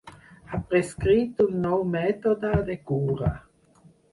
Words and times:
Ha 0.53 0.59
prescrit 0.71 1.43
un 1.45 1.61
nou 1.67 1.85
mètode 1.99 2.55
de 2.71 2.79
cura. 2.93 3.31